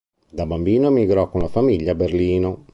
[0.31, 2.65] Da bambino emigrò con la famiglia a Berlino.